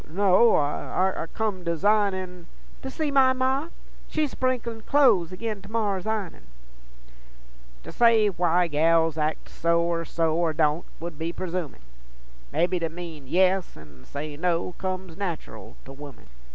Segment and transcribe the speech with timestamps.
[0.09, 0.55] no...
[0.55, 2.47] I come dasignin'
[2.81, 3.67] 'To see my Ma?
[4.09, 6.41] She's sprinklin' clo'es Agin to morrer's i'nin'.'
[7.83, 11.81] To say why gals acts so or so, Or don't, 'ould be persumin';
[12.51, 16.25] Mebby to mean yes an' say no Comes nateral to women.